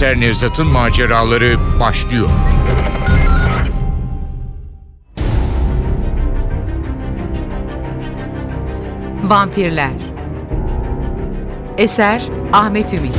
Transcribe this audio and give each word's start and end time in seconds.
Başkomiser 0.00 0.20
Nevzat'ın 0.20 0.66
maceraları 0.66 1.56
başlıyor. 1.80 2.28
Vampirler. 9.22 9.90
Eser 11.78 12.22
Ahmet 12.52 12.94
Ümit. 12.94 13.18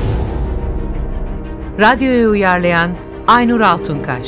Radyoya 1.80 2.30
uyarlayan 2.30 2.92
Aynur 3.28 3.62
Altunkaş. 3.62 4.28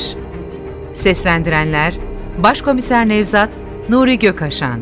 Seslendirenler 0.93 1.93
Başkomiser 2.37 3.09
Nevzat 3.09 3.49
Nuri 3.89 4.19
Gökaşan 4.19 4.79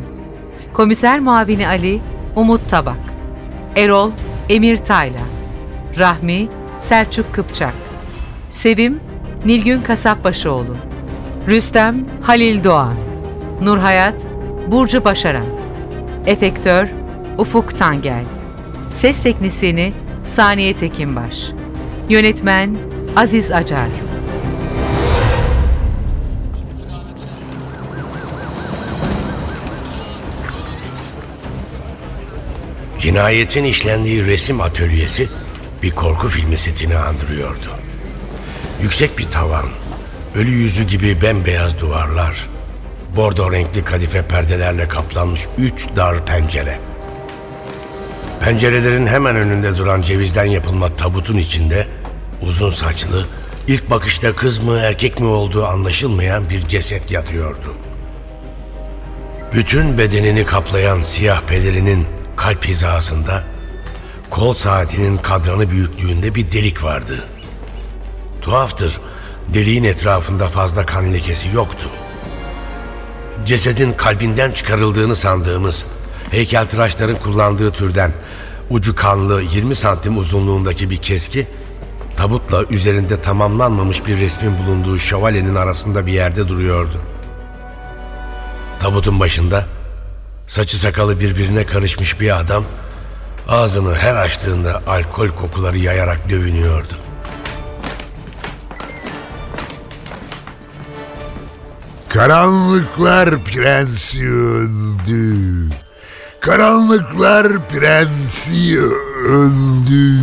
Komiser 0.73 1.19
Muavini 1.19 1.67
Ali 1.67 2.01
Umut 2.35 2.69
Tabak. 2.69 3.01
Erol 3.75 4.11
Emir 4.49 4.77
Tayla. 4.77 5.21
Rahmi 5.99 6.60
Selçuk 6.81 7.33
Kıpçak. 7.33 7.73
Sevim 8.49 8.99
Nilgün 9.45 9.81
Kasapbaşıoğlu 9.81 10.77
Rüstem 11.47 12.05
Halil 12.21 12.63
Doğan. 12.63 12.93
Nurhayat 13.61 14.27
Burcu 14.67 15.03
Başaran. 15.03 15.45
Efektör 16.25 16.87
Ufuk 17.37 17.77
Tangel. 17.77 18.23
Ses 18.91 19.19
Teknisini 19.23 19.93
Saniye 20.23 20.73
Tekinbaş. 20.73 21.35
Yönetmen 22.09 22.77
Aziz 23.15 23.51
Acar. 23.51 23.87
Cinayetin 32.99 33.63
işlendiği 33.63 34.25
resim 34.25 34.61
atölyesi 34.61 35.27
bir 35.83 35.91
korku 35.91 36.27
filmi 36.27 36.57
setini 36.57 36.97
andırıyordu. 36.97 37.67
Yüksek 38.81 39.17
bir 39.17 39.31
tavan, 39.31 39.65
ölü 40.35 40.49
yüzü 40.49 40.83
gibi 40.83 41.21
bembeyaz 41.21 41.79
duvarlar, 41.79 42.49
bordo 43.15 43.51
renkli 43.51 43.83
kadife 43.83 44.21
perdelerle 44.21 44.87
kaplanmış 44.87 45.47
üç 45.57 45.95
dar 45.95 46.25
pencere. 46.25 46.79
Pencerelerin 48.43 49.07
hemen 49.07 49.35
önünde 49.35 49.77
duran 49.77 50.01
cevizden 50.01 50.45
yapılma 50.45 50.95
tabutun 50.95 51.37
içinde 51.37 51.87
uzun 52.41 52.69
saçlı, 52.69 53.25
ilk 53.67 53.89
bakışta 53.89 54.35
kız 54.35 54.59
mı 54.59 54.77
erkek 54.77 55.19
mi 55.19 55.25
olduğu 55.25 55.65
anlaşılmayan 55.65 56.49
bir 56.49 56.67
ceset 56.67 57.11
yatıyordu. 57.11 57.75
Bütün 59.53 59.97
bedenini 59.97 60.45
kaplayan 60.45 61.03
siyah 61.03 61.41
pelerinin 61.41 62.07
kalp 62.35 62.65
hizasında 62.65 63.43
kol 64.31 64.53
saatinin 64.53 65.17
kadranı 65.17 65.71
büyüklüğünde 65.71 66.35
bir 66.35 66.51
delik 66.51 66.83
vardı. 66.83 67.23
Tuhaftır, 68.41 68.99
deliğin 69.53 69.83
etrafında 69.83 70.49
fazla 70.49 70.85
kan 70.85 71.13
lekesi 71.13 71.49
yoktu. 71.55 71.89
Cesedin 73.45 73.93
kalbinden 73.93 74.51
çıkarıldığını 74.51 75.15
sandığımız 75.15 75.85
heykeltıraşların 76.31 77.19
kullandığı 77.19 77.71
türden 77.71 78.11
ucu 78.69 78.95
kanlı 78.95 79.41
20 79.41 79.75
santim 79.75 80.17
uzunluğundaki 80.17 80.89
bir 80.89 80.97
keski 80.97 81.47
tabutla 82.17 82.63
üzerinde 82.63 83.21
tamamlanmamış 83.21 84.05
bir 84.07 84.17
resmin 84.17 84.57
bulunduğu 84.57 84.97
şövalyenin 84.99 85.55
arasında 85.55 86.05
bir 86.05 86.13
yerde 86.13 86.47
duruyordu. 86.47 87.01
Tabutun 88.79 89.19
başında 89.19 89.65
saçı 90.47 90.77
sakalı 90.77 91.19
birbirine 91.19 91.65
karışmış 91.65 92.19
bir 92.19 92.39
adam 92.39 92.63
ağzını 93.47 93.95
her 93.95 94.15
açtığında 94.15 94.81
alkol 94.87 95.27
kokuları 95.29 95.77
yayarak 95.77 96.29
dövünüyordu. 96.29 96.93
Karanlıklar 102.09 103.43
Prensi 103.43 104.29
öldü. 104.29 105.35
Karanlıklar 106.39 107.69
Prensi 107.69 108.79
öldü. 109.27 110.19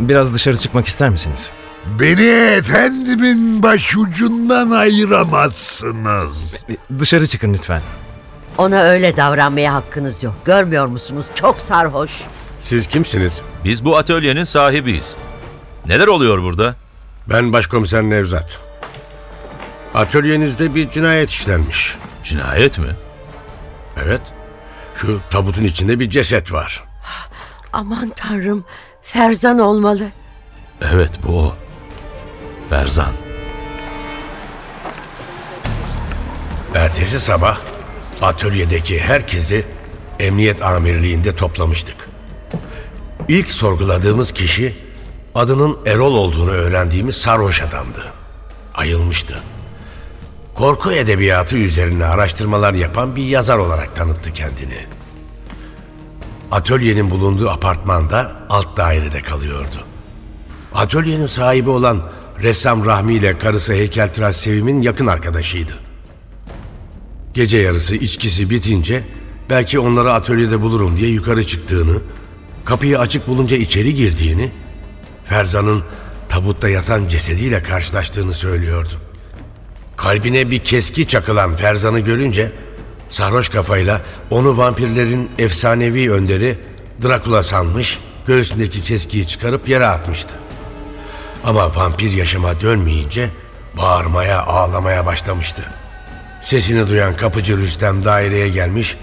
Biraz 0.00 0.34
dışarı 0.34 0.56
çıkmak 0.56 0.86
ister 0.86 1.10
misiniz? 1.10 1.52
Beni 2.00 2.26
efendimin 2.56 3.62
başucundan 3.62 4.70
ayıramazsınız. 4.70 6.36
Dışarı 6.98 7.26
çıkın 7.26 7.54
lütfen. 7.54 7.82
Ona 8.58 8.80
öyle 8.82 9.16
davranmaya 9.16 9.74
hakkınız 9.74 10.22
yok. 10.22 10.34
Görmüyor 10.44 10.86
musunuz? 10.86 11.26
Çok 11.34 11.60
sarhoş. 11.60 12.22
Siz 12.60 12.86
kimsiniz? 12.86 13.42
Biz 13.64 13.84
bu 13.84 13.96
atölyenin 13.96 14.44
sahibiyiz. 14.44 15.16
Neler 15.86 16.06
oluyor 16.06 16.42
burada? 16.42 16.74
Ben 17.26 17.52
başkomiser 17.52 18.02
Nevzat. 18.02 18.58
Atölyenizde 19.94 20.74
bir 20.74 20.90
cinayet 20.90 21.30
işlenmiş. 21.30 21.96
Cinayet 22.24 22.78
mi? 22.78 22.96
Evet. 24.04 24.20
Şu 24.94 25.20
tabutun 25.30 25.64
içinde 25.64 26.00
bir 26.00 26.10
ceset 26.10 26.52
var. 26.52 26.84
Aman 27.72 28.12
tanrım. 28.16 28.64
Ferzan 29.02 29.58
olmalı. 29.58 30.04
Evet 30.82 31.10
bu 31.26 31.38
o. 31.38 31.54
Ferzan. 32.70 33.12
Ertesi 36.74 37.20
sabah 37.20 37.58
atölyedeki 38.22 39.00
herkesi 39.00 39.64
emniyet 40.18 40.62
amirliğinde 40.62 41.36
toplamıştık. 41.36 41.96
İlk 43.28 43.50
sorguladığımız 43.50 44.32
kişi 44.32 44.76
adının 45.34 45.78
Erol 45.86 46.14
olduğunu 46.14 46.50
öğrendiğimiz 46.50 47.16
sarhoş 47.16 47.62
adamdı. 47.62 48.12
Ayılmıştı. 48.74 49.42
Korku 50.54 50.92
edebiyatı 50.92 51.56
üzerine 51.56 52.04
araştırmalar 52.04 52.74
yapan 52.74 53.16
bir 53.16 53.24
yazar 53.24 53.58
olarak 53.58 53.96
tanıttı 53.96 54.32
kendini. 54.32 54.86
Atölyenin 56.50 57.10
bulunduğu 57.10 57.50
apartmanda 57.50 58.32
alt 58.50 58.76
dairede 58.76 59.22
kalıyordu. 59.22 59.84
Atölyenin 60.74 61.26
sahibi 61.26 61.70
olan 61.70 62.02
ressam 62.42 62.86
Rahmi 62.86 63.14
ile 63.14 63.38
karısı 63.38 63.72
heykeltıraş 63.72 64.36
Sevim'in 64.36 64.82
yakın 64.82 65.06
arkadaşıydı. 65.06 65.83
Gece 67.34 67.58
yarısı 67.58 67.94
içkisi 67.94 68.50
bitince 68.50 69.04
belki 69.50 69.78
onları 69.78 70.12
atölyede 70.12 70.60
bulurum 70.60 70.98
diye 70.98 71.10
yukarı 71.10 71.46
çıktığını, 71.46 72.00
kapıyı 72.64 72.98
açık 72.98 73.28
bulunca 73.28 73.56
içeri 73.56 73.94
girdiğini, 73.94 74.52
Ferzan'ın 75.24 75.82
tabutta 76.28 76.68
yatan 76.68 77.08
cesediyle 77.08 77.62
karşılaştığını 77.62 78.34
söylüyordu. 78.34 78.94
Kalbine 79.96 80.50
bir 80.50 80.64
keski 80.64 81.08
çakılan 81.08 81.56
Ferzan'ı 81.56 82.00
görünce 82.00 82.52
sarhoş 83.08 83.48
kafayla 83.48 84.00
onu 84.30 84.58
vampirlerin 84.58 85.30
efsanevi 85.38 86.12
önderi 86.12 86.58
Drakula 87.02 87.42
sanmış, 87.42 87.98
göğsündeki 88.26 88.82
keskiyi 88.82 89.26
çıkarıp 89.26 89.68
yere 89.68 89.86
atmıştı. 89.86 90.34
Ama 91.44 91.76
vampir 91.76 92.12
yaşama 92.12 92.60
dönmeyince 92.60 93.30
bağırmaya, 93.76 94.42
ağlamaya 94.42 95.06
başlamıştı. 95.06 95.64
Sesini 96.44 96.88
duyan 96.88 97.16
kapıcı 97.16 97.58
Rüstem 97.58 98.04
daireye 98.04 98.48
gelmiş, 98.48 98.96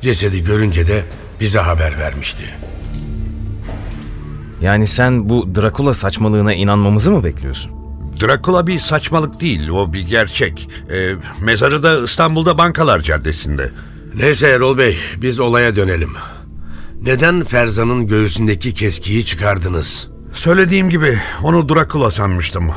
cesedi 0.00 0.44
görünce 0.44 0.86
de 0.86 1.04
bize 1.40 1.58
haber 1.58 1.98
vermişti. 1.98 2.44
Yani 4.60 4.86
sen 4.86 5.28
bu 5.28 5.54
Drakula 5.54 5.94
saçmalığına 5.94 6.54
inanmamızı 6.54 7.10
mı 7.10 7.24
bekliyorsun? 7.24 7.72
Drakula 8.20 8.66
bir 8.66 8.78
saçmalık 8.78 9.40
değil, 9.40 9.68
o 9.68 9.92
bir 9.92 10.00
gerçek. 10.00 10.68
Ee, 10.90 11.14
mezarı 11.40 11.82
da 11.82 12.04
İstanbul'da 12.04 12.58
Bankalar 12.58 13.00
Caddesi'nde. 13.00 13.70
Neyse 14.14 14.48
Erol 14.48 14.78
Bey, 14.78 14.98
biz 15.16 15.40
olaya 15.40 15.76
dönelim. 15.76 16.12
Neden 17.02 17.44
Ferzan'ın 17.44 18.06
göğsündeki 18.06 18.74
keskiyi 18.74 19.24
çıkardınız? 19.24 20.08
Söylediğim 20.32 20.90
gibi 20.90 21.18
onu 21.42 21.68
Drakula 21.68 22.10
sanmıştım. 22.10 22.70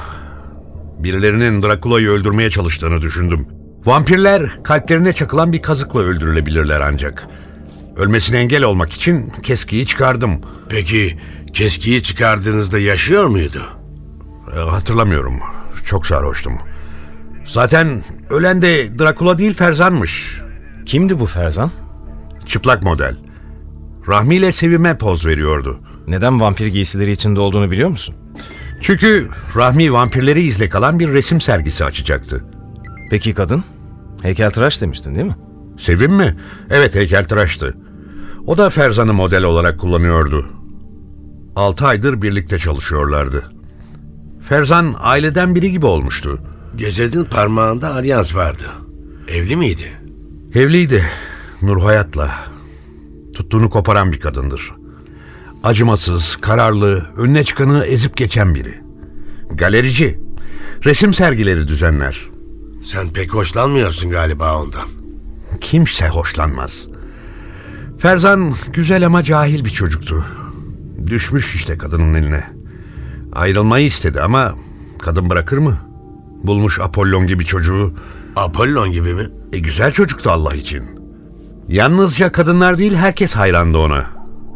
Birilerinin 1.00 1.63
Drakula'yı 1.63 2.09
öldürmeye 2.09 2.50
çalıştığını 2.50 3.01
düşündüm. 3.01 3.58
Vampirler 3.85 4.63
kalplerine 4.63 5.13
çakılan 5.13 5.53
bir 5.53 5.61
kazıkla 5.61 5.99
öldürülebilirler 5.99 6.81
ancak. 6.81 7.27
Ölmesine 7.97 8.37
engel 8.37 8.63
olmak 8.63 8.93
için 8.93 9.33
keskiyi 9.43 9.85
çıkardım. 9.85 10.41
Peki 10.69 11.19
keskiyi 11.53 12.03
çıkardığınızda 12.03 12.79
yaşıyor 12.79 13.25
muydu? 13.25 13.63
Ee, 14.55 14.59
hatırlamıyorum. 14.59 15.39
Çok 15.85 16.07
sarhoştum. 16.07 16.53
Zaten 17.45 18.03
ölen 18.29 18.61
de 18.61 18.99
Drakula 18.99 19.37
değil 19.37 19.53
Ferzan'mış. 19.53 20.41
Kimdi 20.85 21.19
bu 21.19 21.25
Ferzan? 21.25 21.71
Çıplak 22.45 22.83
model. 22.83 23.15
Rahmi 24.07 24.35
ile 24.35 24.51
Sevim'e 24.51 24.97
poz 24.97 25.25
veriyordu. 25.25 25.79
Neden 26.07 26.39
vampir 26.39 26.67
giysileri 26.67 27.11
içinde 27.11 27.39
olduğunu 27.39 27.71
biliyor 27.71 27.89
musun? 27.89 28.15
Çünkü 28.81 29.29
Rahmi 29.55 29.93
vampirleri 29.93 30.41
izle 30.41 30.69
kalan 30.69 30.99
bir 30.99 31.13
resim 31.13 31.41
sergisi 31.41 31.85
açacaktı. 31.85 32.45
Peki 33.09 33.33
kadın? 33.33 33.63
Heykeltıraş 34.21 34.81
demiştin 34.81 35.15
değil 35.15 35.27
mi? 35.27 35.35
Sevim 35.79 36.13
mi? 36.13 36.38
Evet 36.69 36.95
heykeltıraştı. 36.95 37.77
O 38.47 38.57
da 38.57 38.69
Ferzan'ı 38.69 39.13
model 39.13 39.44
olarak 39.44 39.79
kullanıyordu. 39.79 40.45
Altı 41.56 41.85
aydır 41.85 42.21
birlikte 42.21 42.57
çalışıyorlardı. 42.57 43.51
Ferzan 44.50 44.95
aileden 45.00 45.56
biri 45.56 45.71
gibi 45.71 45.85
olmuştu. 45.85 46.39
Cesedin 46.75 47.23
parmağında 47.23 47.94
alyans 47.94 48.35
vardı. 48.35 48.63
Evli 49.27 49.56
miydi? 49.56 49.91
Evliydi. 50.56 51.03
Nur 51.61 51.81
Hayat'la. 51.81 52.31
Tuttuğunu 53.35 53.69
koparan 53.69 54.11
bir 54.11 54.19
kadındır. 54.19 54.71
Acımasız, 55.63 56.35
kararlı, 56.35 57.06
önüne 57.17 57.44
çıkanı 57.44 57.85
ezip 57.85 58.17
geçen 58.17 58.56
biri. 58.56 58.81
Galerici. 59.51 60.19
Resim 60.85 61.13
sergileri 61.13 61.67
düzenler. 61.67 62.29
Sen 62.89 63.09
pek 63.09 63.33
hoşlanmıyorsun 63.33 64.09
galiba 64.09 64.62
ondan. 64.62 64.88
Kimse 65.62 66.07
hoşlanmaz. 66.07 66.88
Ferzan 67.97 68.53
güzel 68.74 69.06
ama 69.06 69.24
cahil 69.24 69.65
bir 69.65 69.69
çocuktu. 69.69 70.25
Düşmüş 71.07 71.56
işte 71.56 71.77
kadının 71.77 72.13
eline. 72.13 72.44
Ayrılmayı 73.33 73.86
istedi 73.86 74.21
ama 74.21 74.56
kadın 75.00 75.30
bırakır 75.30 75.57
mı? 75.57 75.77
Bulmuş 76.44 76.80
Apollon 76.80 77.27
gibi 77.27 77.45
çocuğu. 77.45 77.94
Apollon 78.36 78.92
gibi 78.92 79.13
mi? 79.13 79.30
E 79.53 79.59
güzel 79.59 79.92
çocuktu 79.92 80.31
Allah 80.31 80.56
için. 80.56 80.83
Yalnızca 81.68 82.31
kadınlar 82.31 82.77
değil 82.77 82.95
herkes 82.95 83.35
hayrandı 83.35 83.77
ona. 83.77 84.06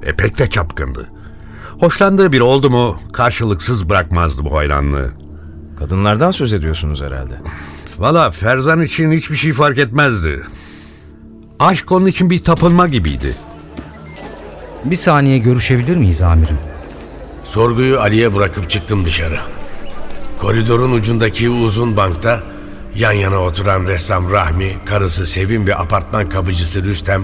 E 0.03 0.15
pek 0.15 0.39
de 0.39 0.50
çapkındı. 0.50 1.09
Hoşlandığı 1.79 2.31
biri 2.31 2.44
oldu 2.44 2.69
mu 2.69 3.00
karşılıksız 3.13 3.89
bırakmazdı 3.89 4.45
bu 4.45 4.56
hayranlığı. 4.56 5.12
Kadınlardan 5.79 6.31
söz 6.31 6.53
ediyorsunuz 6.53 7.01
herhalde. 7.01 7.38
Valla 7.99 8.31
Ferzan 8.31 8.81
için 8.81 9.11
hiçbir 9.11 9.35
şey 9.35 9.53
fark 9.53 9.77
etmezdi. 9.77 10.43
Aşk 11.59 11.91
onun 11.91 12.05
için 12.05 12.29
bir 12.29 12.43
tapınma 12.43 12.87
gibiydi. 12.87 13.37
Bir 14.85 14.95
saniye 14.95 15.37
görüşebilir 15.37 15.95
miyiz 15.95 16.21
amirim? 16.21 16.57
Sorguyu 17.43 17.99
Ali'ye 17.99 18.35
bırakıp 18.35 18.69
çıktım 18.69 19.05
dışarı. 19.05 19.39
Koridorun 20.39 20.91
ucundaki 20.91 21.49
uzun 21.49 21.97
bankta 21.97 22.43
yan 22.95 23.11
yana 23.11 23.39
oturan 23.39 23.87
ressam 23.87 24.31
Rahmi, 24.31 24.77
karısı 24.85 25.27
Sevim 25.27 25.67
ve 25.67 25.75
apartman 25.75 26.29
kapıcısı 26.29 26.83
Rüstem 26.83 27.23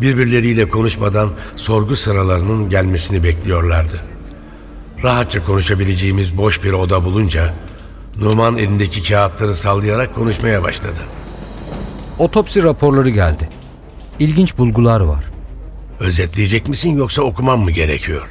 birbirleriyle 0.00 0.68
konuşmadan 0.68 1.30
sorgu 1.56 1.96
sıralarının 1.96 2.70
gelmesini 2.70 3.24
bekliyorlardı. 3.24 4.00
Rahatça 5.02 5.44
konuşabileceğimiz 5.44 6.38
boş 6.38 6.64
bir 6.64 6.72
oda 6.72 7.04
bulunca 7.04 7.54
Numan 8.20 8.58
elindeki 8.58 9.02
kağıtları 9.08 9.54
sallayarak 9.54 10.14
konuşmaya 10.14 10.62
başladı. 10.62 11.00
Otopsi 12.18 12.62
raporları 12.62 13.10
geldi. 13.10 13.48
İlginç 14.18 14.58
bulgular 14.58 15.00
var. 15.00 15.24
Özetleyecek 16.00 16.68
misin 16.68 16.96
yoksa 16.96 17.22
okumam 17.22 17.60
mı 17.60 17.70
gerekiyor? 17.70 18.28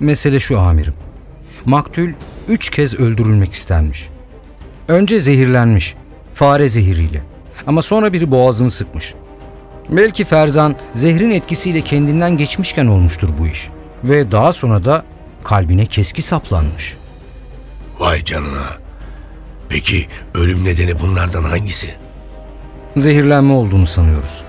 Mesele 0.00 0.40
şu 0.40 0.60
amirim. 0.60 0.94
Maktul 1.64 2.08
üç 2.48 2.70
kez 2.70 2.94
öldürülmek 2.94 3.52
istenmiş. 3.52 4.08
Önce 4.88 5.20
zehirlenmiş. 5.20 5.94
Fare 6.34 6.68
zehiriyle. 6.68 7.22
Ama 7.66 7.82
sonra 7.82 8.12
biri 8.12 8.30
boğazını 8.30 8.70
sıkmış. 8.70 9.14
Belki 9.90 10.24
Ferzan 10.24 10.76
zehrin 10.94 11.30
etkisiyle 11.30 11.80
kendinden 11.80 12.36
geçmişken 12.36 12.86
olmuştur 12.86 13.28
bu 13.38 13.46
iş. 13.46 13.68
Ve 14.04 14.32
daha 14.32 14.52
sonra 14.52 14.84
da 14.84 15.04
kalbine 15.44 15.86
keski 15.86 16.22
saplanmış. 16.22 16.96
Vay 17.98 18.24
canına. 18.24 18.66
Peki 19.70 20.06
ölüm 20.34 20.64
nedeni 20.64 20.98
bunlardan 21.00 21.44
hangisi? 21.44 21.94
Zehirlenme 22.96 23.52
olduğunu 23.52 23.86
sanıyoruz. 23.86 24.42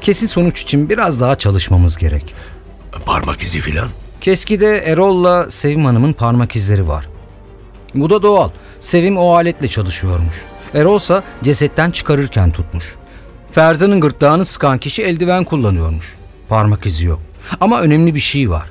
Kesin 0.00 0.26
sonuç 0.26 0.62
için 0.62 0.88
biraz 0.88 1.20
daha 1.20 1.36
çalışmamız 1.36 1.96
gerek. 1.96 2.34
Parmak 3.06 3.40
izi 3.42 3.60
filan? 3.60 3.88
Keskide 4.20 4.76
Erol'la 4.76 5.50
Sevim 5.50 5.84
Hanım'ın 5.84 6.12
parmak 6.12 6.56
izleri 6.56 6.88
var. 6.88 7.08
Bu 7.94 8.10
da 8.10 8.22
doğal. 8.22 8.50
Sevim 8.80 9.16
o 9.18 9.34
aletle 9.34 9.68
çalışıyormuş. 9.68 10.34
Erol 10.74 10.96
ise 10.96 11.22
cesetten 11.44 11.90
çıkarırken 11.90 12.50
tutmuş. 12.50 12.94
Ferzan'ın 13.52 14.00
gırtlağını 14.00 14.44
sıkan 14.44 14.78
kişi 14.78 15.02
eldiven 15.02 15.44
kullanıyormuş. 15.44 16.14
Parmak 16.48 16.86
izi 16.86 17.06
yok. 17.06 17.20
Ama 17.60 17.80
önemli 17.80 18.14
bir 18.14 18.20
şey 18.20 18.50
var. 18.50 18.70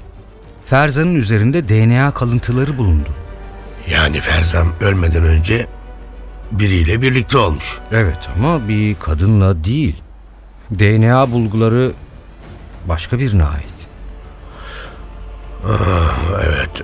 Ferzan'ın 0.66 1.16
üzerinde 1.16 1.70
DNA 1.70 2.12
kalıntıları 2.12 2.78
bulundu. 2.78 3.10
Yani 3.92 4.20
Ferzan 4.20 4.68
ölmeden 4.82 5.24
önce 5.24 5.68
biriyle 6.52 7.02
birlikte 7.02 7.38
olmuş. 7.38 7.80
Evet 7.92 8.30
ama 8.38 8.68
bir 8.68 8.96
kadınla 8.96 9.64
değil. 9.64 9.96
DNA 10.72 11.32
bulguları 11.32 11.92
başka 12.86 13.20
birine 13.20 13.44
ait. 13.44 13.74
Evet 16.46 16.82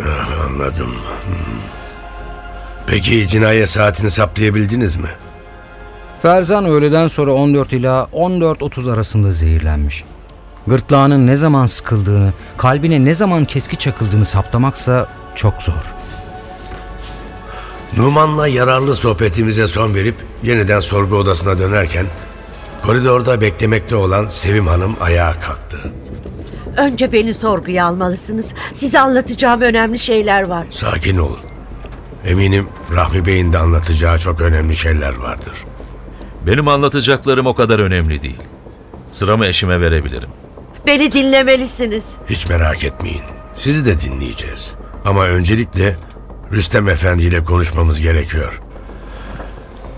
anladım. 0.47 0.89
Hmm. 1.25 1.59
Peki 2.87 3.27
cinayet 3.27 3.69
saatini 3.69 4.11
saptayabildiniz 4.11 4.95
mi? 4.95 5.09
Ferzan 6.21 6.65
öğleden 6.65 7.07
sonra 7.07 7.31
14 7.33 7.73
ila 7.73 8.07
14.30 8.13 8.93
arasında 8.93 9.31
zehirlenmiş. 9.31 10.03
Gırtlağının 10.67 11.27
ne 11.27 11.35
zaman 11.35 11.65
sıkıldığını, 11.65 12.33
kalbine 12.57 13.05
ne 13.05 13.13
zaman 13.13 13.45
keski 13.45 13.75
çakıldığını 13.77 14.25
saptamaksa 14.25 15.07
çok 15.35 15.63
zor. 15.63 15.98
Numan'la 17.97 18.47
yararlı 18.47 18.95
sohbetimize 18.95 19.67
son 19.67 19.95
verip 19.95 20.15
yeniden 20.43 20.79
sorgu 20.79 21.15
odasına 21.15 21.59
dönerken 21.59 22.05
koridorda 22.85 23.41
beklemekte 23.41 23.95
olan 23.95 24.25
Sevim 24.27 24.67
Hanım 24.67 24.95
ayağa 25.01 25.39
kalktı. 25.39 25.77
Önce 26.77 27.11
beni 27.11 27.33
sorguya 27.33 27.85
almalısınız. 27.85 28.53
Size 28.73 28.99
anlatacağım 28.99 29.61
önemli 29.61 29.99
şeyler 29.99 30.43
var. 30.43 30.67
Sakin 30.69 31.17
olun. 31.17 31.39
Eminim 32.25 32.67
Rahmi 32.95 33.25
Bey'in 33.25 33.53
de 33.53 33.57
anlatacağı 33.57 34.19
çok 34.19 34.41
önemli 34.41 34.75
şeyler 34.75 35.15
vardır. 35.15 35.53
Benim 36.47 36.67
anlatacaklarım 36.67 37.45
o 37.45 37.55
kadar 37.55 37.79
önemli 37.79 38.21
değil. 38.21 38.39
Sıramı 39.11 39.45
eşime 39.45 39.81
verebilirim. 39.81 40.29
Beni 40.87 41.11
dinlemelisiniz. 41.11 42.15
Hiç 42.29 42.47
merak 42.49 42.83
etmeyin. 42.83 43.23
Sizi 43.53 43.85
de 43.85 43.99
dinleyeceğiz. 43.99 44.73
Ama 45.05 45.25
öncelikle 45.25 45.95
Rüstem 46.51 46.89
Efendi 46.89 47.23
ile 47.23 47.43
konuşmamız 47.43 48.01
gerekiyor. 48.01 48.61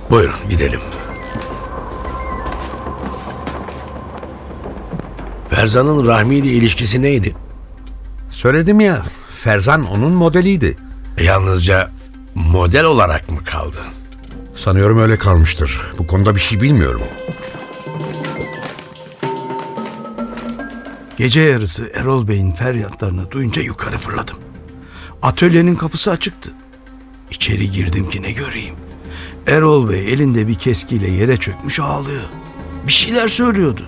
Buyurun 0.09 0.35
gidelim. 0.49 0.79
Ferzan'ın 5.49 6.05
Rahmi 6.07 6.35
ile 6.35 6.47
ilişkisi 6.47 7.01
neydi? 7.01 7.35
Söyledim 8.29 8.79
ya 8.79 9.01
Ferzan 9.43 9.85
onun 9.85 10.11
modeliydi. 10.11 10.77
Yalnızca 11.23 11.89
model 12.35 12.83
olarak 12.83 13.29
mı 13.29 13.43
kaldı? 13.43 13.79
Sanıyorum 14.55 14.99
öyle 14.99 15.17
kalmıştır. 15.17 15.81
Bu 15.97 16.07
konuda 16.07 16.35
bir 16.35 16.41
şey 16.41 16.61
bilmiyorum. 16.61 17.01
Gece 21.17 21.41
yarısı 21.41 21.91
Erol 21.93 22.27
Bey'in 22.27 22.51
feryatlarını 22.51 23.31
duyunca 23.31 23.61
yukarı 23.61 23.97
fırladım. 23.97 24.37
Atölyenin 25.21 25.75
kapısı 25.75 26.11
açıktı. 26.11 26.51
İçeri 27.31 27.71
girdim 27.71 28.09
ki 28.09 28.21
ne 28.21 28.31
göreyim. 28.31 28.75
Erol 29.47 29.89
Bey 29.89 30.13
elinde 30.13 30.47
bir 30.47 30.55
keskiyle 30.55 31.11
yere 31.11 31.37
çökmüş 31.37 31.79
ağlıyor. 31.79 32.23
Bir 32.87 32.91
şeyler 32.91 33.27
söylüyordu. 33.27 33.83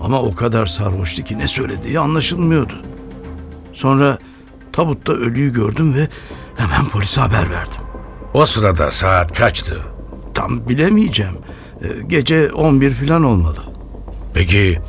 Ama 0.00 0.22
o 0.22 0.34
kadar 0.34 0.66
sarhoştu 0.66 1.22
ki 1.24 1.38
ne 1.38 1.48
söylediği 1.48 1.98
anlaşılmıyordu. 1.98 2.82
Sonra 3.72 4.18
tabutta 4.72 5.12
ölüyü 5.12 5.52
gördüm 5.52 5.94
ve 5.94 6.08
hemen 6.56 6.88
polise 6.88 7.20
haber 7.20 7.50
verdim. 7.50 7.80
O 8.34 8.46
sırada 8.46 8.90
saat 8.90 9.38
kaçtı? 9.38 9.80
Tam 10.34 10.68
bilemeyeceğim. 10.68 11.38
Ee, 11.82 11.86
Gece 12.06 12.52
11 12.52 12.90
falan 12.92 13.24
olmalı. 13.24 13.62
Peki 14.34 14.80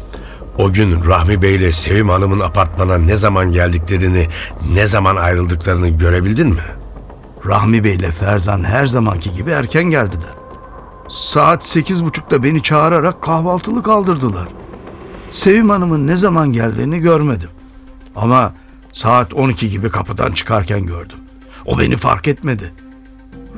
o 0.60 0.74
gün 0.74 1.06
Rahmi 1.06 1.42
Bey 1.42 1.56
ile 1.56 1.72
Sevim 1.72 2.10
Hanım'ın 2.10 2.40
apartmana 2.40 2.98
ne 2.98 3.18
zaman 3.18 3.52
geldiklerini, 3.52 4.28
ne 4.74 4.88
zaman 4.88 5.16
ayrıldıklarını 5.16 5.90
görebildin 5.90 6.48
mi? 6.48 6.64
Rahmi 7.46 7.84
Bey 7.84 7.96
ile 7.96 8.12
Ferzan 8.12 8.64
her 8.64 8.86
zamanki 8.86 9.34
gibi 9.34 9.52
erken 9.52 9.84
geldiler. 9.84 10.34
Saat 11.10 11.66
sekiz 11.66 12.06
buçukta 12.06 12.44
beni 12.44 12.64
çağırarak 12.64 13.22
kahvaltılık 13.22 13.86
kaldırdılar. 13.86 14.48
Sevim 15.32 15.70
Hanım'ın 15.70 16.08
ne 16.08 16.18
zaman 16.18 16.54
geldiğini 16.54 17.00
görmedim. 17.00 17.50
Ama 18.16 18.54
saat 18.92 19.34
12 19.34 19.70
gibi 19.70 19.90
kapıdan 19.90 20.32
çıkarken 20.32 20.86
gördüm. 20.86 21.18
O 21.66 21.80
beni 21.80 21.98
fark 21.98 22.28
etmedi. 22.28 22.74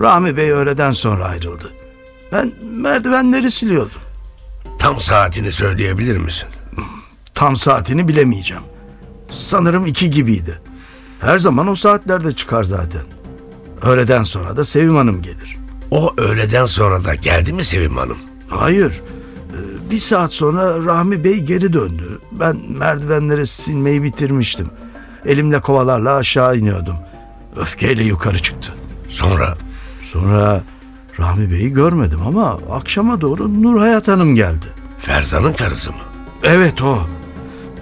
Rahmi 0.02 0.38
Bey 0.38 0.52
öğleden 0.52 0.92
sonra 0.92 1.26
ayrıldı. 1.26 1.72
Ben 2.32 2.54
merdivenleri 2.64 3.52
siliyordum. 3.52 4.02
Tam 4.80 5.00
saatini 5.00 5.52
söyleyebilir 5.52 6.18
misin? 6.18 6.50
Tam 7.42 7.58
saatini 7.58 8.08
bilemeyeceğim. 8.08 8.64
Sanırım 9.32 9.86
iki 9.86 10.10
gibiydi. 10.10 10.60
Her 11.20 11.40
zaman 11.40 11.68
o 11.68 11.76
saatlerde 11.76 12.32
çıkar 12.36 12.64
zaten. 12.64 13.02
Öğleden 13.82 14.24
sonra 14.24 14.58
da 14.58 14.66
Sevim 14.66 14.96
Hanım 14.96 15.22
gelir. 15.22 15.58
O 15.92 16.14
öğleden 16.18 16.66
sonra 16.66 17.04
da 17.06 17.16
geldi 17.16 17.54
mi 17.54 17.64
Sevim 17.64 17.98
Hanım? 17.98 18.18
Hayır. 18.48 18.92
Ee, 18.92 19.92
Bir 19.92 20.00
saat 20.00 20.34
sonra 20.34 20.86
Rahmi 20.86 21.24
Bey 21.24 21.40
geri 21.40 21.74
döndü. 21.74 22.20
Ben 22.32 22.58
merdivenleri 22.70 23.48
silmeyi 23.48 24.04
bitirmiştim. 24.04 24.70
Elimle 25.26 25.62
kovalarla 25.62 26.16
aşağı 26.16 26.58
iniyordum. 26.58 26.96
Öfkeyle 27.56 28.04
yukarı 28.04 28.40
çıktı. 28.40 28.74
Sonra 29.08 29.54
Sonra 30.14 30.64
Rahmi 31.20 31.52
Bey'i 31.52 31.70
görmedim 31.70 32.20
ama 32.28 32.60
akşama 32.72 33.22
doğru 33.22 33.64
Nur 33.64 33.80
Hayat 33.80 34.08
Hanım 34.08 34.36
geldi. 34.36 34.66
Ferzan'ın 35.00 35.54
karısı 35.54 35.92
mı? 35.92 35.98
Evet 36.44 36.82
o. 36.82 37.08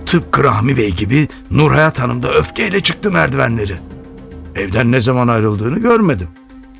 Tıpkı 0.09 0.43
Rahmi 0.43 0.77
Bey 0.77 0.91
gibi 0.91 1.27
Nur 1.51 1.71
Hayat 1.71 1.99
Hanım 1.99 2.23
da 2.23 2.33
öfkeyle 2.33 2.81
çıktı 2.81 3.11
merdivenleri. 3.11 3.77
Evden 4.55 4.91
ne 4.91 5.01
zaman 5.01 5.27
ayrıldığını 5.27 5.79
görmedim. 5.79 6.27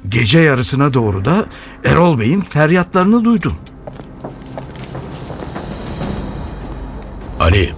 Gece 0.10 0.40
yarısına 0.40 0.94
doğru 0.94 1.26
da 1.26 1.46
Erol 1.86 2.20
Bey'in 2.20 2.42
feryatlarını 2.42 3.26
duydum. 3.26 3.54
Ali, 7.40 7.74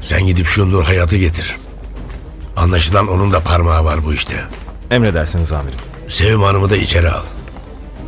sen 0.00 0.26
gidip 0.26 0.46
şu 0.46 0.70
Nur 0.70 0.84
Hayat'ı 0.84 1.16
getir. 1.16 1.56
Anlaşılan 2.56 3.08
onun 3.08 3.32
da 3.32 3.40
parmağı 3.40 3.84
var 3.84 4.04
bu 4.04 4.14
işte. 4.14 4.44
Emredersiniz 4.90 5.52
amirim. 5.52 5.78
Sevim 6.08 6.42
Hanım'ı 6.42 6.70
da 6.70 6.76
içeri 6.76 7.10
al. 7.10 7.24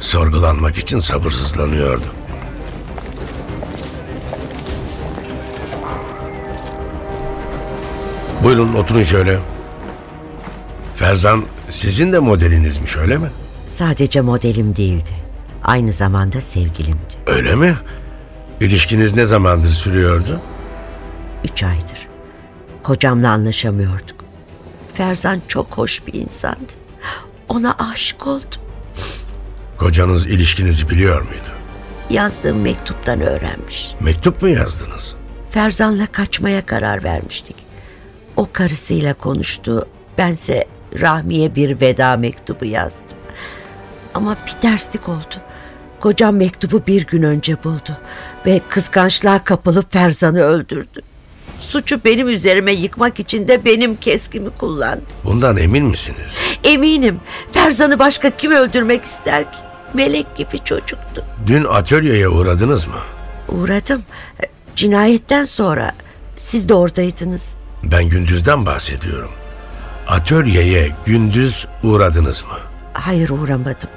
Sorgulanmak 0.00 0.78
için 0.78 1.00
sabırsızlanıyordu. 1.00 2.06
Buyurun 8.46 8.74
oturun 8.74 9.02
şöyle. 9.02 9.38
Ferzan 10.96 11.44
sizin 11.70 12.12
de 12.12 12.18
modelinizmiş 12.18 12.96
öyle 12.96 13.18
mi? 13.18 13.30
Sadece 13.64 14.20
modelim 14.20 14.76
değildi. 14.76 15.10
Aynı 15.64 15.92
zamanda 15.92 16.40
sevgilimdi. 16.40 17.14
Öyle 17.26 17.54
mi? 17.54 17.76
İlişkiniz 18.60 19.14
ne 19.14 19.24
zamandır 19.24 19.68
sürüyordu? 19.68 20.40
Üç 21.44 21.62
aydır. 21.62 22.08
Kocamla 22.82 23.30
anlaşamıyorduk. 23.30 24.24
Ferzan 24.94 25.42
çok 25.48 25.78
hoş 25.78 26.06
bir 26.06 26.14
insandı. 26.14 26.72
Ona 27.48 27.74
aşık 27.92 28.26
oldum. 28.26 28.60
Kocanız 29.78 30.26
ilişkinizi 30.26 30.88
biliyor 30.88 31.22
muydu? 31.22 31.50
Yazdığım 32.10 32.60
mektuptan 32.60 33.20
öğrenmiş. 33.20 33.94
Mektup 34.00 34.42
mu 34.42 34.48
yazdınız? 34.48 35.16
Ferzan'la 35.50 36.06
kaçmaya 36.06 36.66
karar 36.66 37.04
vermiştik. 37.04 37.65
O 38.36 38.48
karısıyla 38.52 39.14
konuştu. 39.14 39.88
Bense 40.18 40.66
Rahmi'ye 41.00 41.54
bir 41.54 41.80
veda 41.80 42.16
mektubu 42.16 42.64
yazdım. 42.64 43.16
Ama 44.14 44.36
bir 44.46 44.60
terslik 44.60 45.08
oldu. 45.08 45.34
Kocam 46.00 46.36
mektubu 46.36 46.82
bir 46.86 47.06
gün 47.06 47.22
önce 47.22 47.64
buldu 47.64 47.90
ve 48.46 48.60
kıskançlığa 48.68 49.44
kapılıp 49.44 49.92
Ferzan'ı 49.92 50.40
öldürdü. 50.42 51.00
Suçu 51.60 52.04
benim 52.04 52.28
üzerime 52.28 52.72
yıkmak 52.72 53.20
için 53.20 53.48
de 53.48 53.64
benim 53.64 53.96
keskimi 53.96 54.50
kullandı. 54.50 55.04
Bundan 55.24 55.56
emin 55.56 55.84
misiniz? 55.84 56.38
Eminim 56.64 57.20
Ferzan'ı 57.52 57.98
başka 57.98 58.30
kim 58.30 58.52
öldürmek 58.52 59.04
ister 59.04 59.52
ki? 59.52 59.58
Melek 59.94 60.36
gibi 60.36 60.58
çocuktu. 60.64 61.24
Dün 61.46 61.64
atölyeye 61.64 62.28
uğradınız 62.28 62.86
mı? 62.86 62.94
Uğradım. 63.48 64.02
Cinayetten 64.76 65.44
sonra 65.44 65.92
siz 66.36 66.68
de 66.68 66.74
oradaydınız. 66.74 67.58
Ben 67.90 68.08
gündüzden 68.08 68.66
bahsediyorum. 68.66 69.30
Atölyeye 70.08 70.92
gündüz 71.06 71.66
uğradınız 71.82 72.42
mı? 72.44 72.58
Hayır 72.92 73.30
uğramadım. 73.30 73.90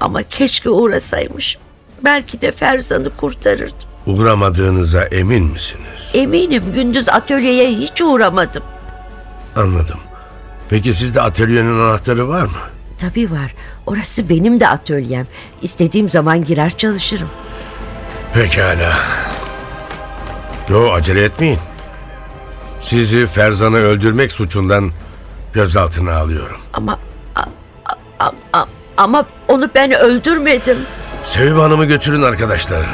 Ama 0.00 0.22
keşke 0.22 0.70
uğrasaymışım. 0.70 1.62
Belki 2.04 2.40
de 2.40 2.52
Ferzan'ı 2.52 3.10
kurtarırdım. 3.16 3.88
Uğramadığınıza 4.06 5.02
emin 5.04 5.44
misiniz? 5.44 6.10
Eminim 6.14 6.62
gündüz 6.74 7.08
atölyeye 7.08 7.70
hiç 7.70 8.00
uğramadım. 8.02 8.62
Anladım. 9.56 9.98
Peki 10.68 10.94
sizde 10.94 11.20
atölyenin 11.22 11.80
anahtarı 11.80 12.28
var 12.28 12.42
mı? 12.42 12.58
Tabii 12.98 13.30
var. 13.30 13.54
Orası 13.86 14.28
benim 14.28 14.60
de 14.60 14.68
atölyem. 14.68 15.26
İstediğim 15.62 16.10
zaman 16.10 16.44
girer 16.44 16.76
çalışırım. 16.76 17.28
Pekala. 18.34 18.98
Yo 20.68 20.92
acele 20.92 21.24
etmeyin. 21.24 21.58
Sizi 22.84 23.26
Ferzan'ı 23.26 23.76
öldürmek 23.76 24.32
suçundan 24.32 24.90
gözaltına 25.52 26.14
alıyorum. 26.16 26.60
Ama 26.72 26.98
a- 28.20 28.30
a- 28.52 28.66
ama 28.96 29.24
onu 29.48 29.68
ben 29.74 29.92
öldürmedim. 29.92 30.76
Sevim 31.22 31.58
Hanım'ı 31.58 31.84
götürün 31.84 32.22
arkadaşlar. 32.22 32.86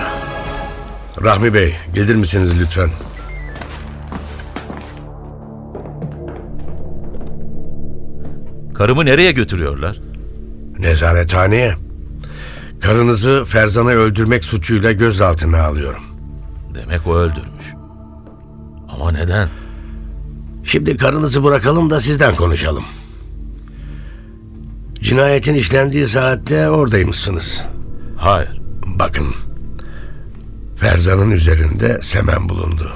Rahmi 1.22 1.54
Bey 1.54 1.76
gelir 1.94 2.14
misiniz 2.14 2.52
lütfen? 2.60 2.90
Karımı 8.74 9.04
nereye 9.04 9.32
götürüyorlar? 9.32 9.96
Nezarethaneye. 10.78 11.74
Karınızı 12.80 13.44
Ferzan'ı 13.46 13.90
öldürmek 13.90 14.44
suçuyla 14.44 14.92
gözaltına 14.92 15.62
alıyorum. 15.62 16.02
Demek 16.74 17.06
o 17.06 17.16
öldürmüş. 17.16 17.66
Ama 18.88 19.12
neden? 19.12 19.48
Şimdi 20.70 20.96
karınızı 20.96 21.44
bırakalım 21.44 21.90
da 21.90 22.00
sizden 22.00 22.36
konuşalım. 22.36 22.84
Cinayetin 24.94 25.54
işlendiği 25.54 26.06
saatte 26.06 26.70
oradaymışsınız. 26.70 27.62
Hayır. 28.16 28.60
Bakın. 28.86 29.26
Ferzan'ın 30.76 31.30
üzerinde 31.30 31.98
semen 32.02 32.48
bulundu. 32.48 32.92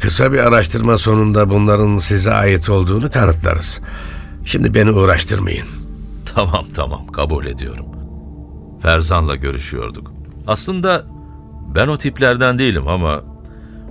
Kısa 0.00 0.32
bir 0.32 0.38
araştırma 0.38 0.96
sonunda 0.96 1.50
bunların 1.50 1.98
size 1.98 2.32
ait 2.32 2.68
olduğunu 2.68 3.10
kanıtlarız. 3.10 3.80
Şimdi 4.44 4.74
beni 4.74 4.90
uğraştırmayın. 4.90 5.66
Tamam 6.34 6.66
tamam 6.74 7.06
kabul 7.06 7.46
ediyorum. 7.46 7.86
Ferzan'la 8.82 9.36
görüşüyorduk. 9.36 10.12
Aslında 10.46 11.04
ben 11.74 11.88
o 11.88 11.98
tiplerden 11.98 12.58
değilim 12.58 12.88
ama 12.88 13.20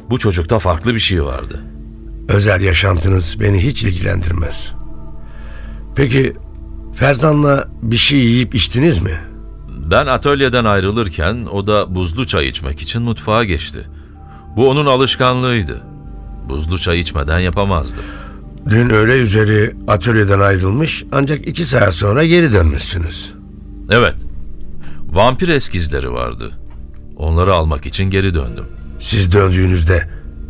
bu 0.09 0.19
çocukta 0.19 0.59
farklı 0.59 0.95
bir 0.95 1.00
şey 1.00 1.24
vardı. 1.24 1.68
Özel 2.29 2.62
yaşantınız 2.62 3.38
beni 3.39 3.63
hiç 3.63 3.83
ilgilendirmez. 3.83 4.74
Peki 5.95 6.33
Ferzan'la 6.95 7.67
bir 7.81 7.98
şey 7.98 8.19
yiyip 8.19 8.55
içtiniz 8.55 9.00
mi? 9.00 9.19
Ben 9.91 10.05
atölyeden 10.05 10.65
ayrılırken 10.65 11.48
o 11.51 11.67
da 11.67 11.95
buzlu 11.95 12.27
çay 12.27 12.48
içmek 12.48 12.81
için 12.81 13.01
mutfağa 13.01 13.43
geçti. 13.43 13.88
Bu 14.55 14.69
onun 14.69 14.86
alışkanlığıydı. 14.86 15.81
Buzlu 16.50 16.79
çay 16.79 17.00
içmeden 17.00 17.39
yapamazdı. 17.39 18.01
Dün 18.69 18.89
öğle 18.89 19.17
üzeri 19.17 19.75
atölyeden 19.88 20.39
ayrılmış 20.39 21.03
ancak 21.12 21.48
iki 21.48 21.65
saat 21.65 21.93
sonra 21.93 22.25
geri 22.25 22.53
dönmüşsünüz. 22.53 23.33
Evet. 23.89 24.15
Vampir 25.05 25.48
eskizleri 25.48 26.12
vardı. 26.12 26.51
Onları 27.17 27.53
almak 27.53 27.86
için 27.86 28.09
geri 28.09 28.33
döndüm. 28.33 28.65
Siz 29.00 29.31
döndüğünüzde 29.31 30.09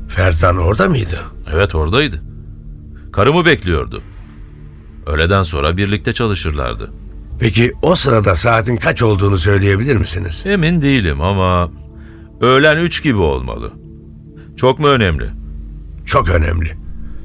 Ferzan 0.10 0.58
orada 0.58 0.90
mıydı? 0.90 1.20
Evet 1.54 1.76
oradaydı. 1.76 2.22
Karımı 3.14 3.46
bekliyordu. 3.46 4.02
Öğleden 5.06 5.44
sonra 5.44 5.78
birlikte 5.78 6.14
çalışırlardı. 6.14 6.92
Peki 7.40 7.74
o 7.82 7.96
sırada 7.96 8.36
saatin 8.36 8.76
kaç 8.76 9.04
olduğunu 9.04 9.38
söyleyebilir 9.38 9.96
misiniz? 9.98 10.44
Emin 10.46 10.82
değilim 10.82 11.22
ama 11.22 11.72
öğlen 12.42 12.78
üç 12.78 13.04
gibi 13.04 13.20
olmalı. 13.20 13.72
Çok 14.58 14.80
mu 14.80 14.88
önemli? 14.88 15.30
Çok 16.06 16.30
önemli. 16.30 16.78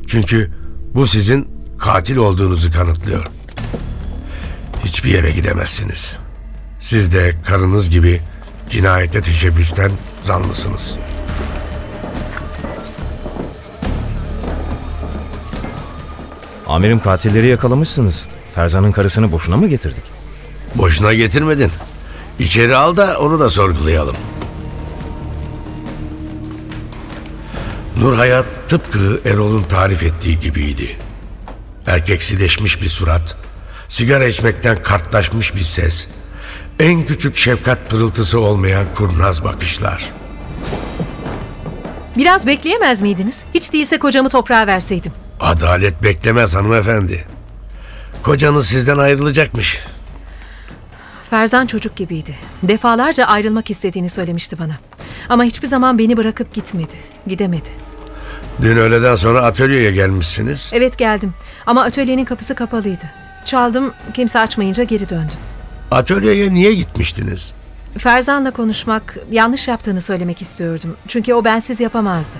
Çünkü 0.07 0.51
bu 0.95 1.07
sizin 1.07 1.49
katil 1.79 2.17
olduğunuzu 2.17 2.73
kanıtlıyor. 2.73 3.27
Hiçbir 4.85 5.11
yere 5.11 5.31
gidemezsiniz. 5.31 6.17
Siz 6.81 7.13
de 7.13 7.35
karınız 7.47 7.91
gibi 7.91 8.21
cinayete 8.71 9.21
teşebbüsten 9.21 9.93
zanlısınız. 10.23 10.99
Amirim 16.67 17.01
katilleri 17.01 17.47
yakalamışsınız. 17.47 18.29
Ferzan'ın 18.55 18.93
karısını 18.93 19.33
boşuna 19.33 19.57
mı 19.57 19.69
getirdik? 19.69 20.05
Boşuna 20.75 21.15
getirmedin. 21.15 21.71
İçeri 22.39 22.77
al 22.77 22.97
da 22.97 23.19
onu 23.21 23.41
da 23.41 23.51
sorgulayalım. 23.51 24.17
Nur 28.01 28.17
Hayat 28.17 28.45
tıpkı 28.69 29.21
Erol'un 29.25 29.63
tarif 29.63 30.03
ettiği 30.03 30.41
gibiydi. 30.41 30.97
Erkeksileşmiş 31.87 32.83
bir 32.83 32.89
surat, 32.89 33.37
sigara 33.89 34.27
içmekten 34.27 34.83
kartlaşmış 34.83 35.55
bir 35.55 35.61
ses, 35.61 36.09
en 36.79 37.07
küçük 37.07 37.37
şefkat 37.37 37.91
pırıltısı 37.91 38.41
olmayan 38.41 38.87
kurnaz 38.95 39.45
bakışlar. 39.45 40.13
Biraz 42.17 42.47
bekleyemez 42.47 43.01
miydiniz? 43.01 43.41
Hiç 43.55 43.73
değilse 43.73 43.99
kocamı 43.99 44.29
toprağa 44.29 44.67
verseydim. 44.67 45.13
Adalet 45.41 46.03
beklemez 46.03 46.55
hanımefendi. 46.55 47.25
Kocanız 48.23 48.67
sizden 48.69 48.99
ayrılacakmış. 48.99 49.81
Ferzan 51.31 51.67
çocuk 51.67 51.97
gibiydi. 51.97 52.35
Defalarca 52.63 53.25
ayrılmak 53.25 53.71
istediğini 53.71 54.09
söylemişti 54.09 54.59
bana. 54.59 54.77
Ama 55.29 55.45
hiçbir 55.45 55.67
zaman 55.67 55.99
beni 55.99 56.17
bırakıp 56.17 56.55
gitmedi. 56.55 56.95
Gidemedi. 57.27 57.71
Dün 58.63 58.77
öğleden 58.77 59.15
sonra 59.15 59.43
atölyeye 59.45 59.93
gelmişsiniz. 59.93 60.71
Evet 60.73 60.99
geldim 60.99 61.35
ama 61.67 61.83
atölyenin 61.83 62.25
kapısı 62.25 62.55
kapalıydı. 62.55 63.05
Çaldım, 63.45 63.93
kimse 64.15 64.39
açmayınca 64.39 64.85
geri 64.85 65.09
döndüm. 65.09 65.39
Atölyeye 65.91 66.55
niye 66.55 66.75
gitmiştiniz? 66.75 67.53
Ferzan'la 67.99 68.51
konuşmak, 68.51 69.17
yanlış 69.31 69.69
yaptığını 69.69 70.01
söylemek 70.01 70.43
istiyordum. 70.43 70.97
Çünkü 71.09 71.35
o 71.35 71.45
bensiz 71.45 71.81
yapamazdı. 71.81 72.39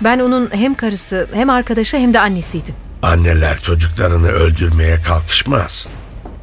Ben 0.00 0.18
onun 0.18 0.50
hem 0.54 0.74
karısı, 0.74 1.28
hem 1.32 1.50
arkadaşı 1.50 1.96
hem 1.96 2.14
de 2.14 2.20
annesiydim. 2.20 2.74
Anneler 3.02 3.56
çocuklarını 3.60 4.28
öldürmeye 4.28 5.02
kalkışmaz. 5.02 5.86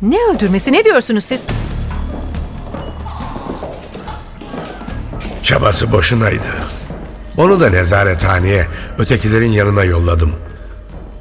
Ne 0.01 0.17
öldürmesi, 0.33 0.71
ne 0.71 0.83
diyorsunuz 0.83 1.23
siz? 1.23 1.47
Çabası 5.43 5.91
boşunaydı. 5.91 6.47
Onu 7.37 7.59
da 7.59 7.69
nezarethaneye, 7.69 8.67
ötekilerin 8.97 9.51
yanına 9.51 9.83
yolladım. 9.83 10.35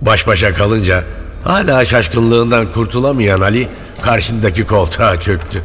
Baş 0.00 0.26
başa 0.26 0.54
kalınca 0.54 1.04
hala 1.44 1.84
şaşkınlığından 1.84 2.72
kurtulamayan 2.72 3.40
Ali 3.40 3.68
karşındaki 4.02 4.64
koltuğa 4.66 5.20
çöktü. 5.20 5.62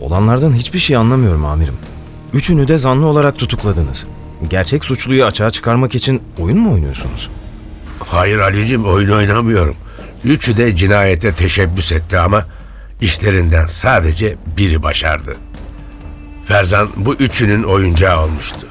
Olanlardan 0.00 0.52
hiçbir 0.52 0.78
şey 0.78 0.96
anlamıyorum 0.96 1.44
amirim. 1.44 1.76
Üçünü 2.32 2.68
de 2.68 2.78
zanlı 2.78 3.06
olarak 3.06 3.38
tutukladınız. 3.38 4.06
Gerçek 4.48 4.84
suçluyu 4.84 5.24
açığa 5.24 5.50
çıkarmak 5.50 5.94
için 5.94 6.22
oyun 6.38 6.58
mu 6.58 6.72
oynuyorsunuz? 6.72 7.30
Hayır 8.06 8.38
Ali'cim 8.38 8.84
oyun 8.84 9.10
oynamıyorum. 9.10 9.76
Üçü 10.24 10.56
de 10.56 10.76
cinayete 10.76 11.34
teşebbüs 11.34 11.92
etti 11.92 12.18
ama 12.18 12.46
işlerinden 13.00 13.66
sadece 13.66 14.36
biri 14.56 14.82
başardı. 14.82 15.36
Ferzan 16.44 16.88
bu 16.96 17.14
üçünün 17.14 17.62
oyuncağı 17.62 18.24
olmuştu. 18.24 18.66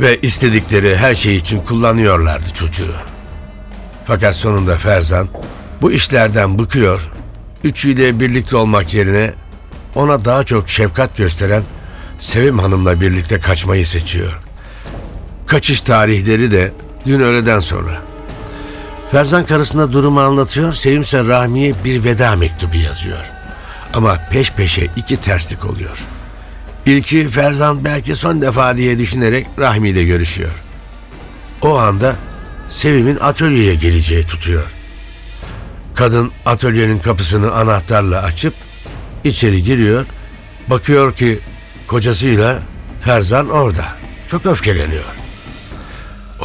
Ve 0.00 0.20
istedikleri 0.20 0.96
her 0.96 1.14
şey 1.14 1.36
için 1.36 1.60
kullanıyorlardı 1.60 2.52
çocuğu. 2.54 2.94
Fakat 4.06 4.34
sonunda 4.36 4.76
Ferzan 4.76 5.28
bu 5.82 5.92
işlerden 5.92 6.58
bıkıyor, 6.58 7.10
üçüyle 7.64 8.20
birlikte 8.20 8.56
olmak 8.56 8.94
yerine 8.94 9.34
ona 9.94 10.24
daha 10.24 10.44
çok 10.44 10.68
şefkat 10.68 11.16
gösteren 11.16 11.62
Sevim 12.18 12.58
Hanım'la 12.58 13.00
birlikte 13.00 13.38
kaçmayı 13.38 13.86
seçiyor. 13.86 14.40
Kaçış 15.52 15.80
tarihleri 15.80 16.50
de 16.50 16.72
dün 17.06 17.20
öğleden 17.20 17.60
sonra. 17.60 18.02
Ferzan 19.10 19.46
karısına 19.46 19.92
durumu 19.92 20.20
anlatıyor, 20.20 20.72
Sevimse 20.72 21.24
Rahmi'ye 21.24 21.74
bir 21.84 22.04
veda 22.04 22.36
mektubu 22.36 22.76
yazıyor. 22.76 23.24
Ama 23.94 24.18
peş 24.30 24.52
peşe 24.52 24.88
iki 24.96 25.16
terslik 25.16 25.64
oluyor. 25.64 26.06
İlki 26.86 27.28
Ferzan 27.28 27.84
belki 27.84 28.14
son 28.14 28.42
defa 28.42 28.76
diye 28.76 28.98
düşünerek 28.98 29.46
Rahmi 29.58 29.88
ile 29.88 30.04
görüşüyor. 30.04 30.52
O 31.62 31.78
anda 31.78 32.16
Sevim'in 32.68 33.18
atölyeye 33.20 33.74
geleceği 33.74 34.26
tutuyor. 34.26 34.74
Kadın 35.94 36.32
atölyenin 36.46 36.98
kapısını 36.98 37.52
anahtarla 37.52 38.22
açıp 38.22 38.54
içeri 39.24 39.62
giriyor. 39.62 40.06
Bakıyor 40.70 41.14
ki 41.14 41.38
kocasıyla 41.86 42.62
Ferzan 43.04 43.48
orada. 43.48 43.84
Çok 44.28 44.46
öfkeleniyor. 44.46 45.21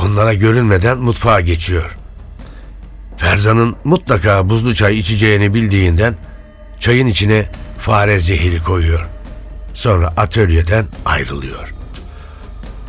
Onlara 0.01 0.33
görünmeden 0.33 0.97
mutfağa 0.97 1.41
geçiyor. 1.41 1.97
Ferzan'ın 3.17 3.75
mutlaka 3.83 4.49
buzlu 4.49 4.75
çay 4.75 4.99
içeceğini 4.99 5.53
bildiğinden 5.53 6.15
çayın 6.79 7.07
içine 7.07 7.49
fare 7.79 8.19
zehiri 8.19 8.63
koyuyor. 8.63 9.05
Sonra 9.73 10.07
atölyeden 10.07 10.85
ayrılıyor. 11.05 11.73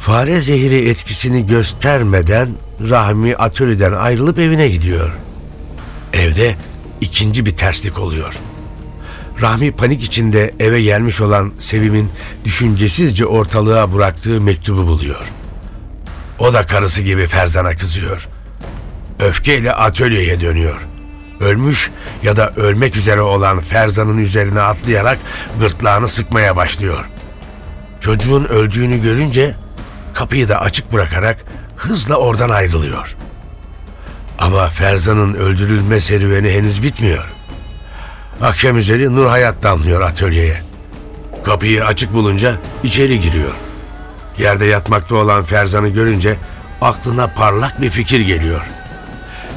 Fare 0.01 0.41
zehiri 0.41 0.89
etkisini 0.89 1.47
göstermeden 1.47 2.49
Rahmi 2.91 3.37
atölyeden 3.37 3.93
ayrılıp 3.93 4.39
evine 4.39 4.69
gidiyor. 4.69 5.13
Evde 6.13 6.57
ikinci 7.01 7.47
bir 7.47 7.57
terslik 7.57 7.99
oluyor. 7.99 8.39
Rahmi 9.41 9.73
panik 9.73 10.03
içinde 10.03 10.55
eve 10.61 10.83
gelmiş 10.83 11.21
olan 11.21 11.53
Sevim'in 11.59 12.11
düşüncesizce 12.45 13.27
ortalığa 13.27 13.95
bıraktığı 13.95 14.41
mektubu 14.41 14.87
buluyor. 14.87 15.33
O 16.39 16.53
da 16.53 16.67
karısı 16.67 17.03
gibi 17.03 17.27
Ferzan'a 17.27 17.77
kızıyor. 17.77 18.29
Öfkeyle 19.21 19.73
atölyeye 19.73 20.41
dönüyor. 20.41 20.81
Ölmüş 21.41 21.91
ya 22.23 22.37
da 22.37 22.53
ölmek 22.57 22.97
üzere 22.97 23.23
olan 23.23 23.61
Ferzan'ın 23.61 24.19
üzerine 24.19 24.61
atlayarak 24.61 25.19
gırtlağını 25.61 26.09
sıkmaya 26.09 26.57
başlıyor. 26.57 27.05
Çocuğun 28.01 28.45
öldüğünü 28.45 29.03
görünce 29.03 29.55
kapıyı 30.15 30.49
da 30.49 30.61
açık 30.61 30.93
bırakarak 30.93 31.45
hızla 31.77 32.17
oradan 32.17 32.51
ayrılıyor. 32.51 33.17
Ama 34.39 34.69
Ferzan'ın 34.69 35.35
öldürülme 35.35 36.01
serüveni 36.01 36.51
henüz 36.51 36.83
bitmiyor. 36.83 37.25
Akşam 38.43 38.77
üzeri 38.77 39.17
Nur 39.17 39.27
Hayat 39.27 39.63
damlıyor 39.63 40.01
atölyeye. 40.01 40.63
Kapıyı 41.45 41.85
açık 41.85 42.13
bulunca 42.13 42.57
içeri 42.83 43.21
giriyor. 43.21 43.68
Yerde 44.39 44.65
yatmakta 44.65 45.15
olan 45.15 45.45
Ferzan'ı 45.45 45.89
görünce 45.89 46.37
aklına 46.81 47.27
parlak 47.27 47.81
bir 47.83 47.91
fikir 47.91 48.21
geliyor. 48.21 48.61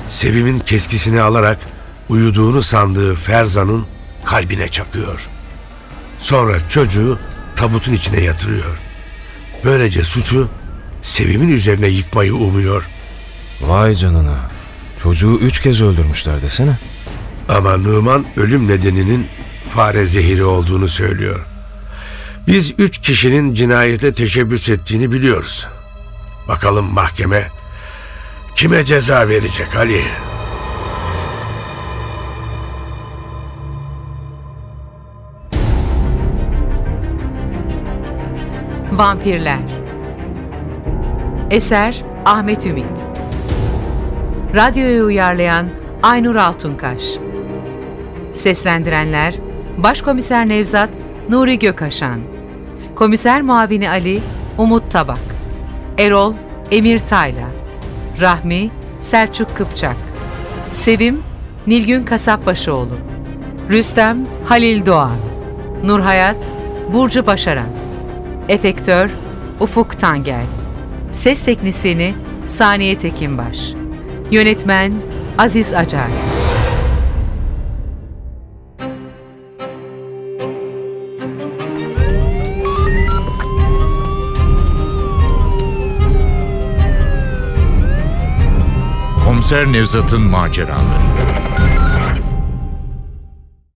Sevim'in 0.07 0.59
keskisini 0.59 1.21
alarak 1.21 1.59
uyuduğunu 2.09 2.61
sandığı 2.61 3.15
Ferzan'ın 3.15 3.85
kalbine 4.25 4.67
çakıyor. 4.67 5.29
Sonra 6.19 6.67
çocuğu 6.69 7.19
tabutun 7.55 7.93
içine 7.93 8.21
yatırıyor. 8.21 8.77
Böylece 9.65 10.03
suçu 10.03 10.49
Sevim'in 11.01 11.49
üzerine 11.49 11.87
yıkmayı 11.87 12.35
umuyor. 12.35 12.89
Vay 13.61 13.95
canına. 13.95 14.49
Çocuğu 15.03 15.37
üç 15.41 15.59
kez 15.59 15.81
öldürmüşler 15.81 16.41
desene. 16.41 16.77
Ama 17.49 17.77
Numan 17.77 18.25
ölüm 18.37 18.67
nedeninin 18.67 19.27
fare 19.69 20.05
zehiri 20.05 20.43
olduğunu 20.43 20.87
söylüyor. 20.87 21.45
Biz 22.47 22.73
üç 22.77 22.97
kişinin 22.97 23.53
cinayete 23.53 24.13
teşebbüs 24.13 24.69
ettiğini 24.69 25.11
biliyoruz. 25.11 25.67
Bakalım 26.47 26.93
mahkeme 26.93 27.47
kime 28.55 28.85
ceza 28.85 29.27
verecek 29.27 29.75
Ali? 29.75 30.03
Vampirler 38.91 39.59
Eser 41.51 42.03
Ahmet 42.25 42.65
Ümit 42.65 42.85
Radyoyu 44.55 45.05
uyarlayan 45.05 45.69
Aynur 46.03 46.35
Altunkaş 46.35 47.03
Seslendirenler 48.33 49.35
Başkomiser 49.77 50.49
Nevzat 50.49 50.89
Nuri 51.31 51.59
Gökaşan 51.59 52.19
Komiser 52.95 53.41
Muavini 53.41 53.89
Ali 53.89 54.19
Umut 54.57 54.91
Tabak 54.91 55.19
Erol 55.97 56.33
Emir 56.71 56.99
Tayla 56.99 57.47
Rahmi 58.21 58.71
Selçuk 58.99 59.57
Kıpçak 59.57 59.95
Sevim 60.73 61.23
Nilgün 61.67 62.03
Kasapbaşıoğlu 62.03 62.97
Rüstem 63.69 64.27
Halil 64.45 64.85
Doğan 64.85 65.17
Nurhayat 65.83 66.47
Burcu 66.93 67.25
Başaran 67.25 67.69
Efektör 68.49 69.11
Ufuk 69.59 69.99
Tangel 69.99 70.45
Ses 71.11 71.41
Teknisini 71.41 72.13
Saniye 72.47 72.97
Tekinbaş 72.97 73.73
Yönetmen 74.31 74.93
Aziz 75.37 75.73
Acar 75.73 76.09
Komiser 89.51 89.71
Nevzat'ın 89.71 90.21
maceraları. 90.21 91.80